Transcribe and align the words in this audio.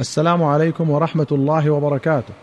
السلام 0.00 0.42
عليكم 0.42 0.90
ورحمة 0.90 1.26
الله 1.32 1.70
وبركاته. 1.70 2.34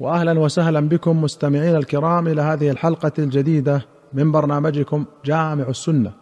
واهلا 0.00 0.40
وسهلا 0.40 0.80
بكم 0.80 1.22
مستمعين 1.22 1.76
الكرام 1.76 2.28
إلى 2.28 2.42
هذه 2.42 2.70
الحلقة 2.70 3.12
الجديدة 3.18 3.86
من 4.12 4.32
برنامجكم 4.32 5.04
جامع 5.24 5.68
السنة. 5.68 6.12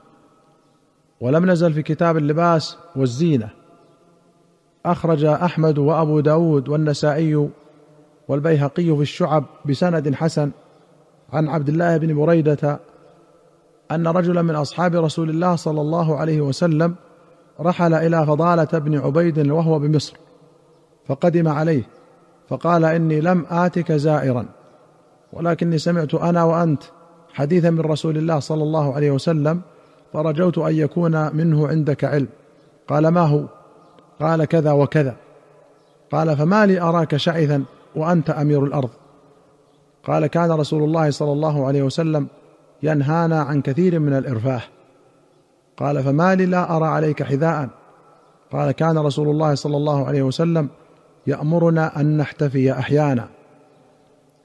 ولم 1.21 1.51
نزل 1.51 1.73
في 1.73 1.83
كتاب 1.83 2.17
اللباس 2.17 2.79
والزينة. 2.97 3.49
أخرج 4.87 5.25
أحمد 5.25 5.79
وأبو 5.79 6.21
داود 6.21 6.69
والنسائي 6.69 7.49
والبيهقي 8.29 8.97
في 8.97 9.03
الشعب 9.03 9.45
بسند 9.65 10.15
حسن 10.15 10.51
عن 11.33 11.49
عبد 11.49 11.69
الله 11.69 11.97
بن 11.97 12.15
بريدة 12.15 12.81
أن 13.91 14.07
رجلا 14.07 14.43
من 14.43 14.55
أصحاب 14.55 14.95
رسول 14.95 15.31
الله 15.31 15.57
صلى 15.57 15.81
الله 15.81 16.17
عليه 16.17 16.41
وسلم 16.41 16.95
رحل 17.63 17.95
إلى 17.95 18.27
فضالة 18.27 18.79
بن 18.79 18.99
عبيد 18.99 19.51
وهو 19.51 19.79
بمصر 19.79 20.17
فقدم 21.07 21.49
عليه 21.49 21.83
فقال 22.49 22.85
إني 22.85 23.21
لم 23.21 23.47
آتك 23.51 23.93
زائرا 23.93 24.47
ولكني 25.33 25.79
سمعت 25.79 26.15
أنا 26.15 26.45
وأنت 26.45 26.83
حديثا 27.33 27.71
من 27.71 27.81
رسول 27.81 28.19
الله 28.19 28.39
صلى 28.39 28.63
الله 28.63 28.95
عليه 28.95 29.11
وسلم 29.11 29.61
فرجوت 30.13 30.59
أن 30.59 30.75
يكون 30.75 31.37
منه 31.37 31.69
عندك 31.69 32.05
علم. 32.05 32.29
قال 32.89 33.09
ما 33.09 33.21
هو؟ 33.21 33.45
قال 34.21 34.45
كذا 34.45 34.73
وكذا. 34.73 35.17
قال 36.13 36.37
فما 36.37 36.67
لي 36.67 36.81
أراك 36.81 37.17
شعثا 37.17 37.65
وأنت 37.97 38.31
أمير 38.31 38.65
الأرض. 38.65 38.91
قال 40.05 40.27
كان 40.27 40.51
رسول 40.51 40.83
الله 40.83 41.11
صلى 41.11 41.33
الله 41.33 41.67
عليه 41.67 41.83
وسلم 41.83 42.27
ينهانا 42.83 43.43
عن 43.43 43.63
كثير 43.63 43.99
من 43.99 44.13
الإرفاه. 44.13 44.63
قال 45.77 46.03
فما 46.03 46.35
لي 46.35 46.47
لا 46.47 46.77
أرى 46.77 46.87
عليك 46.87 47.23
حذاء. 47.23 47.69
قال 48.53 48.71
كان 48.71 48.99
رسول 48.99 49.29
الله 49.29 49.55
صلى 49.55 49.77
الله 49.77 50.07
عليه 50.07 50.23
وسلم 50.23 50.69
يأمرنا 51.27 52.01
أن 52.01 52.17
نحتفي 52.17 52.73
أحيانا. 52.73 53.29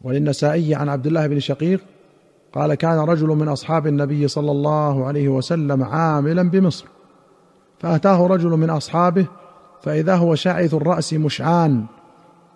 وللنسائي 0.04 0.76
عن 0.76 0.90
عبد 0.90 1.08
الله 1.08 1.28
بن 1.28 1.40
شقيق 1.40 1.82
قال 2.54 2.74
كان 2.74 3.00
رجل 3.00 3.28
من 3.28 3.48
أصحاب 3.48 3.88
النبي 3.88 4.28
صلى 4.28 4.52
الله 4.52 5.06
عليه 5.06 5.30
وسلم 5.30 5.84
عاملا 5.84 6.50
بمصر. 6.50 6.86
فأتاه 7.80 8.28
رجل 8.28 8.50
من 8.50 8.70
أصحابه 8.70 9.28
فإذا 9.82 10.16
هو 10.16 10.36
شاعث 10.36 10.74
الرأس 10.74 11.14
مشعان. 11.14 11.86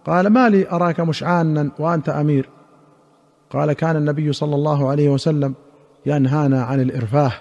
قال 0.06 0.28
ما 0.28 0.50
لي 0.50 0.70
أراك 0.72 1.00
مشعانا 1.00 1.72
وأنت 1.80 2.10
أمير. 2.10 2.50
قال 3.50 3.74
كان 3.74 3.96
النبي 3.96 4.34
صلى 4.34 4.56
الله 4.56 4.90
عليه 4.90 5.10
وسلم 5.10 5.54
ينهانا 6.06 6.64
عن 6.64 6.80
الإرفاه. 6.82 7.32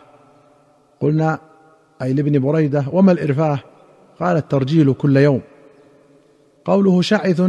قلنا 1.00 1.38
أي 2.02 2.12
لابن 2.12 2.38
بريدة 2.38 2.84
وما 2.92 3.12
الإرفاه؟ 3.12 3.58
قال 4.20 4.36
الترجيل 4.36 4.92
كل 4.92 5.16
يوم. 5.16 5.40
قوله 6.64 7.02
شعث 7.02 7.42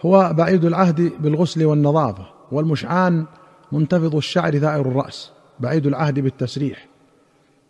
هو 0.00 0.32
بعيد 0.32 0.64
العهد 0.64 1.12
بالغسل 1.20 1.64
والنظافة 1.64 2.26
والمشعان 2.52 3.24
منتفض 3.72 4.16
الشعر 4.16 4.58
ثائر 4.58 4.80
الرأس 4.80 5.32
بعيد 5.60 5.86
العهد 5.86 6.20
بالتسريح. 6.20 6.88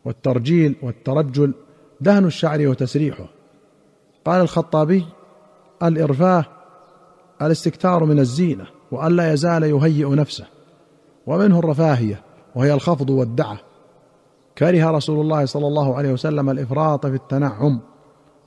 والترجيل 0.04 0.76
والترجل 0.82 1.52
دهن 2.00 2.24
الشعر 2.24 2.66
وتسريحه. 2.66 3.26
قال 4.24 4.40
الخطابي 4.40 5.06
الإرفاه 5.82 6.44
الاستكثار 7.42 8.04
من 8.04 8.18
الزينة 8.18 8.66
وألا 8.92 9.32
يزال 9.32 9.62
يهيئ 9.62 10.14
نفسه. 10.14 10.46
ومنه 11.26 11.58
الرفاهية 11.58 12.22
وهي 12.54 12.74
الخفض 12.74 13.10
والدعة. 13.10 13.69
كره 14.60 14.90
رسول 14.90 15.20
الله 15.20 15.44
صلى 15.44 15.66
الله 15.66 15.96
عليه 15.96 16.12
وسلم 16.12 16.50
الإفراط 16.50 17.06
في 17.06 17.14
التنعم 17.14 17.80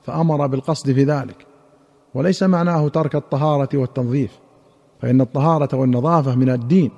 فأمر 0.02 0.46
بالقصد 0.46 0.92
في 0.92 1.04
ذلك 1.04 1.46
وليس 2.14 2.42
معناه 2.42 2.88
ترك 2.88 3.14
الطهارة 3.14 3.68
والتنظيف 3.74 4.38
فإن 5.02 5.20
الطهارة 5.20 5.76
والنظافة 5.76 6.34
من 6.34 6.50
الدين. 6.50 6.90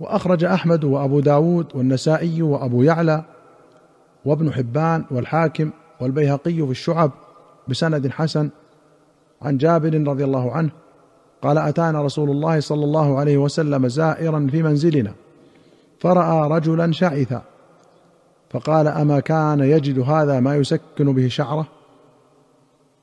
وأخرج 0.00 0.44
أحمد 0.44 0.84
وأبو 0.84 1.20
داود 1.20 1.66
والنسائي 1.74 2.42
وأبو 2.42 2.82
يعلى 2.82 3.24
وابن 4.24 4.52
حبان 4.52 5.04
والحاكم 5.10 5.70
والبيهقي 6.00 6.54
في 6.54 6.70
الشعب 6.70 7.10
بسند 7.68 8.08
حسن 8.10 8.50
عن 9.42 9.58
جابر 9.58 10.08
رضي 10.08 10.24
الله 10.24 10.52
عنه 10.52 10.70
قال 11.42 11.58
أتانا 11.58 12.02
رسول 12.02 12.30
الله 12.30 12.60
صلى 12.60 12.84
الله 12.84 13.18
عليه 13.18 13.38
وسلم 13.38 13.88
زائرا 13.88 14.48
في 14.50 14.62
منزلنا 14.62 15.12
فرأى 16.00 16.48
رجلا 16.48 16.92
شعثا 16.92 17.42
فقال 18.52 18.88
أما 18.88 19.20
كان 19.20 19.60
يجد 19.60 19.98
هذا 19.98 20.40
ما 20.40 20.56
يسكن 20.56 21.12
به 21.12 21.28
شعره؟ 21.28 21.66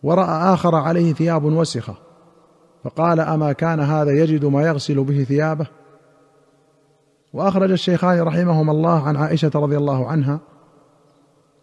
ورأى 0.03 0.53
آخر 0.53 0.75
عليه 0.75 1.13
ثياب 1.13 1.43
وسخة. 1.43 1.95
فقال 2.83 3.19
أما 3.19 3.51
كان 3.51 3.79
هذا 3.79 4.11
يجد 4.11 4.45
ما 4.45 4.67
يغسل 4.67 5.03
به 5.03 5.23
ثيابه؟ 5.23 5.67
وأخرج 7.33 7.71
الشيخان 7.71 8.21
رحمهما 8.21 8.71
الله 8.71 9.07
عن 9.07 9.15
عائشة 9.15 9.51
رضي 9.55 9.77
الله 9.77 10.07
عنها 10.07 10.39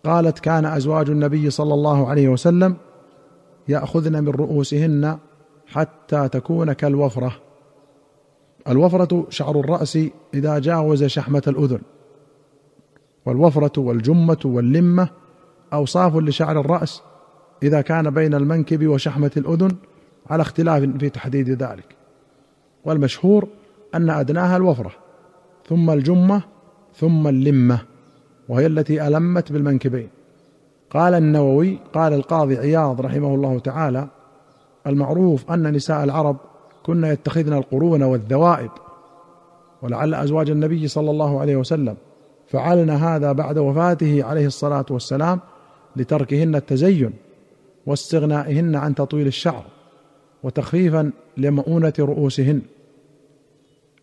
قالت 0.05 0.39
كان 0.39 0.65
أزواج 0.65 1.11
النبي 1.11 1.51
صلى 1.51 1.75
الله 1.75 2.09
عليه 2.09 2.29
وسلم 2.29 2.77
يأخذن 3.69 4.25
من 4.25 4.29
رؤوسهن 4.29 5.19
حتى 5.67 6.29
تكون 6.29 6.73
كالوفرة. 6.73 7.33
الوفرة 8.69 9.27
شعر 9.29 9.61
الرأس 9.61 9.99
إذا 10.35 10.59
جاوز 10.59 11.05
شحمة 11.05 11.43
الأذن. 11.47 11.81
والوفرة 13.27 13.81
والجمة 13.81 14.39
واللمة 14.45 15.09
أوصاف 15.73 16.17
لشعر 16.17 16.61
الرأس 16.61 17.03
إذا 17.63 17.81
كان 17.81 18.11
بين 18.11 18.35
المنكب 18.35 18.87
وشحمة 18.87 19.31
الأذن 19.37 19.77
على 20.31 20.43
اختلاف 20.43 20.83
في 20.83 21.09
تحديد 21.09 21.51
ذلك. 21.51 21.97
والمشهور 22.85 23.49
أن 23.95 24.11
أدناها 24.11 24.57
الوفرة 24.57 24.93
ثم 25.69 25.91
الجمة 25.91 26.43
ثم 26.95 27.29
اللمة 27.29 27.79
وهي 28.49 28.67
التي 28.67 29.07
ألمت 29.07 29.53
بالمنكبين. 29.53 30.09
قال 30.91 31.15
النووي 31.15 31.79
قال 31.95 32.13
القاضي 32.13 32.57
عياض 32.57 33.01
رحمه 33.01 33.35
الله 33.35 33.59
تعالى 33.59 34.09
المعروف 34.87 35.51
أن 35.51 35.73
نساء 35.73 36.05
العرب 36.05 36.37
كن 36.83 37.05
يتخذن 37.05 37.53
القرون 37.53 38.03
والذوائب 38.03 38.71
ولعل 39.83 40.15
أزواج 40.15 40.51
النبي 40.51 40.89
صلى 40.89 41.11
الله 41.11 41.41
عليه 41.41 41.57
وسلم 41.57 41.97
فعلن 42.47 42.91
هذا 42.91 43.33
بعد 43.33 43.59
وفاته 43.59 44.25
عليه 44.25 44.47
الصلاة 44.47 44.87
والسلام 44.91 45.41
لتركهن 45.97 46.55
التزين 46.55 47.13
واستغنائهن 47.87 48.77
عن 48.77 48.95
تطويل 48.95 49.27
الشعر 49.27 49.65
وتخفيفا 50.43 51.11
لمؤونة 51.37 51.93
رؤوسهن. 51.99 52.63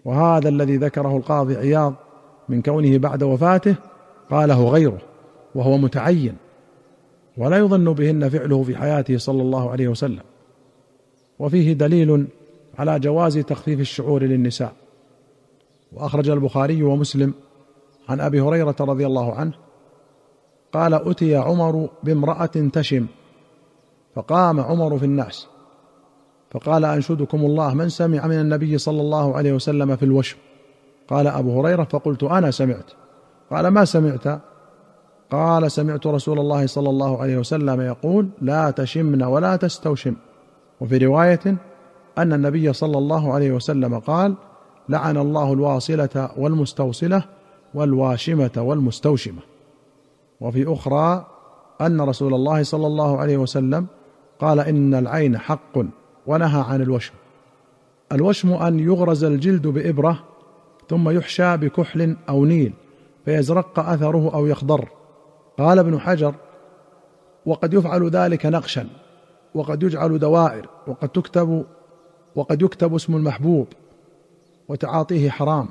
وهذا 0.05 0.49
الذي 0.49 0.77
ذكره 0.77 1.17
القاضي 1.17 1.55
عياض 1.55 1.93
من 2.49 2.61
كونه 2.61 2.97
بعد 2.97 3.23
وفاته 3.23 3.75
قاله 4.29 4.69
غيره 4.69 5.01
وهو 5.55 5.77
متعين 5.77 6.35
ولا 7.37 7.57
يظن 7.57 7.93
بهن 7.93 8.29
فعله 8.29 8.63
في 8.63 8.75
حياته 8.75 9.17
صلى 9.17 9.41
الله 9.41 9.71
عليه 9.71 9.87
وسلم. 9.87 10.23
وفيه 11.39 11.73
دليل 11.73 12.27
على 12.79 12.99
جواز 12.99 13.37
تخفيف 13.37 13.79
الشعور 13.79 14.23
للنساء. 14.23 14.73
وأخرج 15.93 16.29
البخاري 16.29 16.83
ومسلم 16.83 17.33
عن 18.09 18.21
أبي 18.21 18.41
هريرة 18.41 18.75
رضي 18.79 19.05
الله 19.05 19.33
عنه 19.33 19.53
قال 20.73 20.93
أتي 21.09 21.35
عمر 21.35 21.89
بامرأة 22.03 22.45
تشم. 22.45 23.05
فقام 24.15 24.59
عمر 24.59 24.97
في 24.97 25.05
الناس 25.05 25.47
فقال 26.51 26.85
أنشدكم 26.85 27.45
الله 27.45 27.73
من 27.73 27.89
سمع 27.89 28.27
من 28.27 28.39
النبي 28.39 28.77
صلى 28.77 29.01
الله 29.01 29.35
عليه 29.35 29.53
وسلم 29.53 29.95
في 29.95 30.05
الوشم؟ 30.05 30.37
قال 31.07 31.27
أبو 31.27 31.61
هريرة 31.61 31.83
فقلت 31.83 32.23
أنا 32.23 32.51
سمعت. 32.51 32.91
قال 33.51 33.67
ما 33.67 33.85
سمعت؟ 33.85 34.39
قال 35.31 35.71
سمعت 35.71 36.07
رسول 36.07 36.39
الله 36.39 36.67
صلى 36.67 36.89
الله 36.89 37.21
عليه 37.21 37.37
وسلم 37.37 37.81
يقول 37.81 38.29
لا 38.41 38.71
تشمن 38.71 39.23
ولا 39.23 39.55
تستوشم. 39.55 40.15
وفي 40.81 40.97
رواية 40.97 41.57
أن 42.17 42.33
النبي 42.33 42.73
صلى 42.73 42.97
الله 42.97 43.33
عليه 43.33 43.51
وسلم 43.51 43.99
قال 43.99 44.35
لعن 44.89 45.17
الله 45.17 45.53
الواصلة 45.53 46.29
والمستوصلة 46.37 47.23
والواشمة 47.73 48.51
والمستوشمة. 48.57 49.41
وفي 50.41 50.73
أخرى 50.73 51.25
أن 51.81 52.01
رسول 52.01 52.33
الله 52.33 52.63
صلى 52.63 52.87
الله 52.87 53.17
عليه 53.17 53.37
وسلم 53.37 53.85
قال 54.39 54.59
إن 54.59 54.93
العين 54.93 55.37
حق 55.37 55.77
ونهى 56.27 56.61
عن 56.61 56.81
الوشم. 56.81 57.13
الوشم 58.11 58.53
أن 58.53 58.79
يغرز 58.79 59.23
الجلد 59.23 59.67
بإبرة 59.67 60.23
ثم 60.89 61.09
يحشى 61.09 61.57
بكحل 61.57 62.15
أو 62.29 62.45
نيل 62.45 62.73
فيزرق 63.25 63.79
أثره 63.79 64.33
أو 64.33 64.47
يخضر. 64.47 64.89
قال 65.57 65.79
ابن 65.79 65.99
حجر 65.99 66.35
وقد 67.45 67.73
يفعل 67.73 68.09
ذلك 68.09 68.45
نقشا 68.45 68.87
وقد 69.55 69.83
يجعل 69.83 70.19
دوائر 70.19 70.69
وقد 70.87 71.09
تكتب 71.09 71.65
وقد 72.35 72.61
يكتب 72.61 72.95
اسم 72.95 73.15
المحبوب 73.15 73.67
وتعاطيه 74.67 75.29
حرام. 75.29 75.67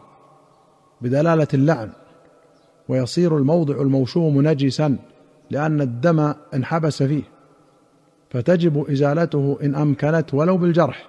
بدلالة 1.02 1.48
اللعن 1.54 1.90
ويصير 2.88 3.36
الموضع 3.36 3.80
الموشوم 3.80 4.48
نجسا 4.48 4.96
لأن 5.50 5.80
الدم 5.80 6.34
انحبس 6.54 7.02
فيه. 7.02 7.22
فتجب 8.30 8.90
إزالته 8.90 9.58
إن 9.62 9.74
أمكنت 9.74 10.34
ولو 10.34 10.56
بالجرح 10.56 11.08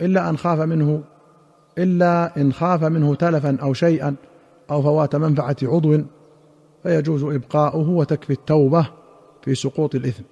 إلا 0.00 0.30
أن 0.30 0.36
خاف 0.36 0.60
منه 0.60 1.02
إلا 1.78 2.40
إن 2.40 2.52
خاف 2.52 2.84
منه 2.84 3.14
تلفا 3.14 3.58
أو 3.62 3.72
شيئا 3.72 4.14
أو 4.70 4.82
فوات 4.82 5.16
منفعة 5.16 5.56
عضو 5.62 5.98
فيجوز 6.82 7.24
إبقاؤه 7.24 7.90
وتكفي 7.90 8.32
التوبة 8.32 8.88
في 9.42 9.54
سقوط 9.54 9.94
الإثم. 9.94 10.22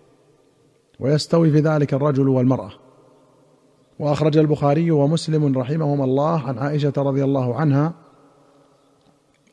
ويستوي 1.00 1.50
في 1.50 1.60
ذلك 1.60 1.94
الرجل 1.94 2.28
والمرأة. 2.28 2.70
وأخرج 3.98 4.38
البخاري 4.38 4.90
ومسلم 4.90 5.58
رحمهما 5.58 6.04
الله 6.04 6.40
عن 6.40 6.58
عائشة 6.58 6.92
رضي 6.96 7.24
الله 7.24 7.54
عنها 7.54 8.03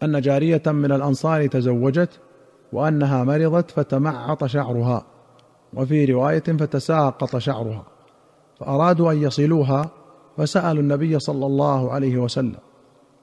أن 0.03 0.21
جارية 0.21 0.61
من 0.65 0.91
الأنصار 0.91 1.47
تزوجت 1.47 2.19
وأنها 2.73 3.23
مرضت 3.23 3.71
فتمعط 3.71 4.45
شعرها 4.45 5.05
وفي 5.73 6.05
رواية 6.05 6.43
فتساقط 6.43 7.37
شعرها 7.37 7.83
فأرادوا 8.59 9.11
أن 9.11 9.21
يصلوها 9.21 9.89
فسألوا 10.37 10.81
النبي 10.81 11.19
صلى 11.19 11.45
الله 11.45 11.91
عليه 11.91 12.17
وسلم 12.17 12.57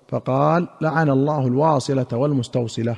فقال 0.09 0.69
لعن 0.81 1.11
الله 1.11 1.47
الواصلة 1.47 2.07
والمستوصلة 2.13 2.97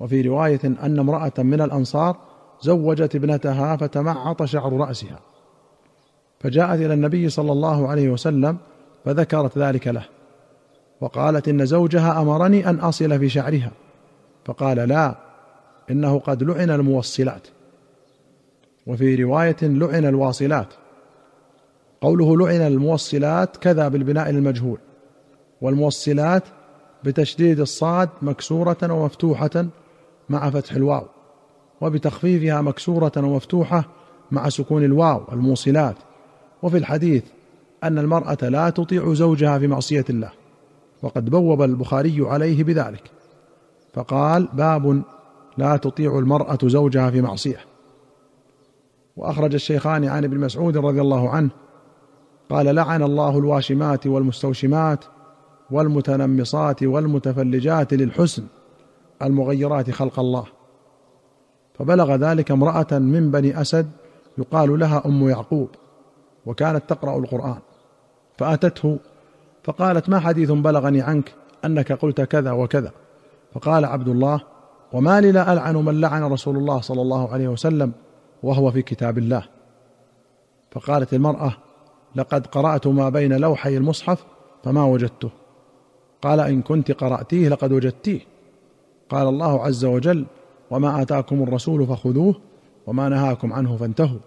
وفي 0.00 0.22
رواية 0.22 0.60
أن 0.64 0.98
امرأة 0.98 1.32
من 1.38 1.60
الأنصار 1.60 2.16
زوجت 2.60 3.14
ابنتها 3.14 3.76
فتمعط 3.76 4.42
شعر 4.42 4.72
رأسها 4.72 5.20
فجاءت 6.40 6.80
إلى 6.80 6.94
النبي 6.94 7.28
صلى 7.28 7.52
الله 7.52 7.88
عليه 7.88 8.08
وسلم 8.08 8.56
فذكرت 9.04 9.58
ذلك 9.58 9.88
له. 9.88 10.17
وقالت 11.00 11.48
إن 11.48 11.66
زوجها 11.66 12.22
أمرني 12.22 12.70
أن 12.70 12.76
أصل 12.80 13.18
في 13.18 13.28
شعرها. 13.28 13.72
فقال 14.44 14.76
لا 14.76 15.14
إنه 15.90 16.18
قد 16.18 16.42
لعن 16.42 16.70
الموصلات. 16.70 17.48
وفي 18.86 19.14
رواية 19.14 19.56
لعن 19.62 20.04
الواصلات. 20.04 20.68
قوله 22.00 22.36
لعن 22.36 22.66
الموصلات 22.66 23.56
كذا 23.56 23.88
بالبناء 23.88 24.30
للمجهول 24.30 24.78
والموصلات 25.60 26.42
بتشديد 27.04 27.60
الصاد 27.60 28.08
مكسورة 28.22 28.76
ومفتوحة 28.82 29.66
مع 30.28 30.50
فتح 30.50 30.72
الواو 30.72 31.06
وبتخفيفها 31.80 32.60
مكسورة 32.60 33.12
ومفتوحة 33.16 33.84
مع 34.30 34.48
سكون 34.48 34.84
الواو 34.84 35.24
الموصلات. 35.32 35.96
وفي 36.62 36.78
الحديث 36.78 37.22
أن 37.84 37.98
المرأة 37.98 38.48
لا 38.48 38.70
تطيع 38.70 39.14
زوجها 39.14 39.58
في 39.58 39.66
معصية 39.66 40.04
الله. 40.10 40.30
وقد 41.02 41.30
بوب 41.30 41.62
البخاري 41.62 42.16
عليه 42.20 42.64
بذلك. 42.64 43.10
فقال 43.94 44.48
باب 44.52 45.02
لا 45.58 45.76
تطيع 45.76 46.18
المرأة 46.18 46.58
زوجها 46.64 47.10
في 47.10 47.20
معصية. 47.20 47.60
وأخرج 49.16 49.54
الشيخان 49.54 50.04
عن 50.04 50.24
ابن 50.24 50.38
مسعود 50.38 50.76
رضي 50.76 51.00
الله 51.00 51.30
عنه 51.30 51.50
قال 52.50 52.74
لعن 52.74 53.02
الله 53.02 53.38
الواشمات 53.38 54.06
والمستوشمات 54.06 55.04
والمتنمصات 55.70 56.82
والمتفلجات 56.82 57.94
للحسن 57.94 58.44
المغيرات 59.22 59.90
خلق 59.90 60.20
الله. 60.20 60.44
فبلغ 61.74 62.14
ذلك 62.14 62.50
امرأة 62.50 62.98
من 62.98 63.30
بني 63.30 63.60
أسد 63.60 63.90
يقال 64.38 64.78
لها 64.78 65.02
أم 65.06 65.28
يعقوب 65.28 65.68
وكانت 66.46 66.82
تقرأ 66.88 67.18
القرآن. 67.18 67.58
فأتته 68.38 68.98
فقالت 69.68 70.08
ما 70.08 70.18
حديث 70.18 70.50
بلغني 70.50 71.00
عنك 71.00 71.34
أنك 71.64 71.92
قلت 71.92 72.20
كذا 72.20 72.52
وكذا؟ 72.52 72.92
فقال 73.54 73.84
عبد 73.84 74.08
الله 74.08 74.40
وما 74.92 75.20
لي 75.20 75.32
لا 75.32 75.52
ألعن 75.52 75.76
من 75.76 76.00
لعن 76.00 76.22
رسول 76.22 76.56
الله 76.56 76.80
صلى 76.80 77.02
الله 77.02 77.32
عليه 77.32 77.48
وسلم 77.48 77.92
وهو 78.42 78.70
في 78.70 78.82
كتاب 78.82 79.18
الله. 79.18 79.42
فقالت 80.70 81.14
المرأة 81.14 81.52
لقد 82.16 82.46
قرأت 82.46 82.86
ما 82.86 83.08
بين 83.08 83.32
لوحي 83.36 83.76
المصحف 83.76 84.24
فما 84.64 84.84
وجدته. 84.84 85.30
قال 86.22 86.40
إن 86.40 86.62
كنت 86.62 86.92
قرأتيه 86.92 87.48
لقد 87.48 87.72
وجدتيه. 87.72 88.20
قال 89.08 89.28
الله 89.28 89.64
عز 89.64 89.84
وجل 89.84 90.26
وما 90.70 91.02
آتاكم 91.02 91.42
الرسول 91.42 91.86
فخذوه 91.86 92.34
وما 92.86 93.08
نهاكم 93.08 93.52
عنه 93.52 93.76
فانتهوا. 93.76 94.20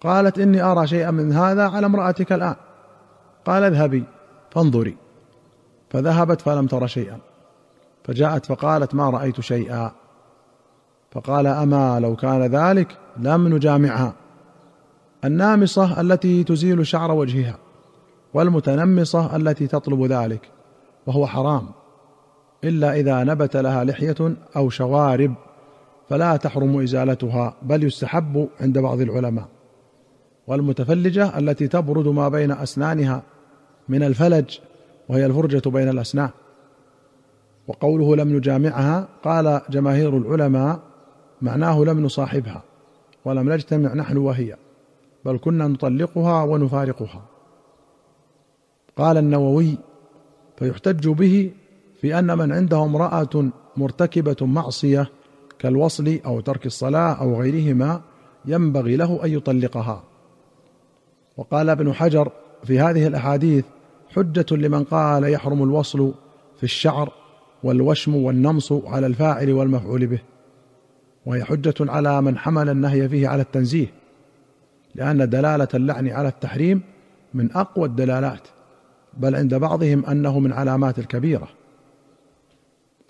قالت 0.00 0.38
إني 0.38 0.62
أرى 0.62 0.86
شيئا 0.86 1.10
من 1.10 1.32
هذا 1.32 1.68
على 1.68 1.86
امرأتك 1.86 2.32
الآن. 2.32 2.56
قال 3.44 3.62
اذهبي. 3.62 4.04
فانظري. 4.50 4.96
فذهبت 5.90 6.40
فلم 6.40 6.66
تر 6.66 6.86
شيئا. 6.86 7.18
فجاءت 8.04 8.46
فقالت 8.46 8.94
ما 8.94 9.10
رأيت 9.10 9.40
شيئا. 9.40 9.92
فقال 11.10 11.46
أما 11.46 12.00
لو 12.00 12.16
كان 12.16 12.42
ذلك 12.42 12.96
لم 13.16 13.54
نجامعها. 13.54 14.14
النامصة 15.24 16.00
التي 16.00 16.44
تزيل 16.44 16.86
شعر 16.86 17.12
وجهها 17.12 17.58
والمتنمصة 18.34 19.36
التي 19.36 19.66
تطلب 19.66 20.04
ذلك 20.04 20.48
وهو 21.06 21.26
حرام. 21.26 21.68
إلا 22.64 22.94
إذا 22.94 23.24
نبت 23.24 23.56
لها 23.56 23.84
لحية 23.84 24.36
أو 24.56 24.70
شوارب 24.70 25.34
فلا 26.08 26.36
تحرم 26.36 26.80
إزالتها 26.80 27.54
بل 27.62 27.84
يستحب 27.84 28.48
عند 28.60 28.78
بعض 28.78 29.00
العلماء. 29.00 29.48
والمتفلجة 30.46 31.38
التي 31.38 31.68
تبرد 31.68 32.08
ما 32.08 32.28
بين 32.28 32.52
أسنانها 32.52 33.22
من 33.90 34.02
الفلج 34.02 34.58
وهي 35.08 35.26
الفرجة 35.26 35.70
بين 35.70 35.88
الاسنان 35.88 36.30
وقوله 37.68 38.16
لم 38.16 38.36
نجامعها 38.36 39.08
قال 39.24 39.60
جماهير 39.70 40.16
العلماء 40.16 40.80
معناه 41.42 41.84
لم 41.84 42.04
نصاحبها 42.04 42.62
ولم 43.24 43.52
نجتمع 43.52 43.94
نحن 43.94 44.16
وهي 44.16 44.56
بل 45.24 45.38
كنا 45.38 45.66
نطلقها 45.66 46.42
ونفارقها. 46.42 47.22
قال 48.96 49.16
النووي 49.16 49.76
فيحتج 50.56 51.08
به 51.08 51.52
في 52.00 52.18
أن 52.18 52.38
من 52.38 52.52
عنده 52.52 52.84
امرأة 52.84 53.50
مرتكبة 53.76 54.36
معصية 54.46 55.10
كالوصل 55.58 56.18
أو 56.26 56.40
ترك 56.40 56.66
الصلاة 56.66 57.12
أو 57.12 57.40
غيرهما 57.40 58.00
ينبغي 58.44 58.96
له 58.96 59.24
أن 59.24 59.30
يطلقها. 59.30 60.02
وقال 61.36 61.70
ابن 61.70 61.92
حجر 61.92 62.32
في 62.64 62.80
هذه 62.80 63.06
الأحاديث 63.06 63.64
حجة 64.16 64.46
لمن 64.50 64.84
قال 64.84 65.24
يحرم 65.24 65.62
الوصل 65.62 66.14
في 66.56 66.62
الشعر 66.62 67.12
والوشم 67.62 68.16
والنمص 68.16 68.72
على 68.72 69.06
الفاعل 69.06 69.52
والمفعول 69.52 70.06
به. 70.06 70.18
وهي 71.26 71.44
حجة 71.44 71.74
على 71.80 72.22
من 72.22 72.38
حمل 72.38 72.68
النهي 72.68 73.08
فيه 73.08 73.28
على 73.28 73.42
التنزيه 73.42 73.86
لأن 74.94 75.28
دلالة 75.28 75.68
اللعن 75.74 76.08
على 76.08 76.28
التحريم 76.28 76.82
من 77.34 77.52
أقوى 77.52 77.86
الدلالات 77.86 78.48
بل 79.14 79.36
عند 79.36 79.54
بعضهم 79.54 80.06
أنه 80.06 80.38
من 80.38 80.52
علامات 80.52 80.98
الكبيرة. 80.98 81.48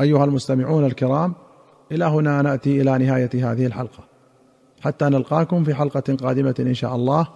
أيها 0.01 0.25
المستمعون 0.25 0.85
الكرام 0.85 1.35
إلى 1.93 2.05
هنا 2.05 2.43
نأتي 2.43 2.81
إلى 2.81 2.99
نهاية 2.99 3.53
هذه 3.53 3.67
الحلقة. 3.67 4.05
حتى 4.81 5.05
نلقاكم 5.05 5.65
في 5.65 5.75
حلقة 5.75 6.17
قادمة 6.23 6.55
إن 6.61 6.75
شاء 6.75 6.97
الله. 6.97 7.29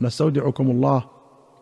نستودعكم 0.00 0.70
الله 0.70 1.15